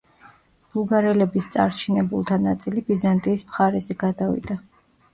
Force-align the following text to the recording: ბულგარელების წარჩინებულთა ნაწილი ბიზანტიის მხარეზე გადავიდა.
ბულგარელების 0.77 1.51
წარჩინებულთა 1.57 2.41
ნაწილი 2.49 2.85
ბიზანტიის 2.91 3.49
მხარეზე 3.53 4.03
გადავიდა. 4.09 4.63